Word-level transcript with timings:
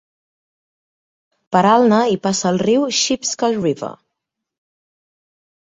Per 1.57 1.61
Alna 1.73 1.99
hi 2.13 2.17
passa 2.25 2.49
el 2.53 2.59
riu 2.63 2.87
Sheepscot 3.03 3.55
River. 3.61 3.93